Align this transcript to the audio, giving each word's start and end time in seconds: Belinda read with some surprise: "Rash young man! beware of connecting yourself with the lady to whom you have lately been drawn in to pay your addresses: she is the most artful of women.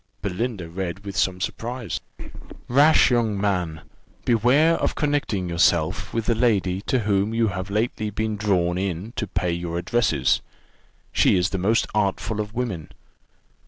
Belinda 0.23 0.67
read 0.67 1.05
with 1.05 1.15
some 1.15 1.39
surprise: 1.39 1.99
"Rash 2.67 3.11
young 3.11 3.39
man! 3.39 3.81
beware 4.25 4.73
of 4.77 4.95
connecting 4.95 5.47
yourself 5.47 6.11
with 6.11 6.25
the 6.25 6.33
lady 6.33 6.81
to 6.87 7.01
whom 7.01 7.35
you 7.35 7.49
have 7.49 7.69
lately 7.69 8.09
been 8.09 8.35
drawn 8.35 8.79
in 8.79 9.13
to 9.15 9.27
pay 9.27 9.51
your 9.51 9.77
addresses: 9.77 10.41
she 11.11 11.35
is 11.37 11.51
the 11.51 11.59
most 11.59 11.85
artful 11.93 12.39
of 12.41 12.51
women. 12.55 12.89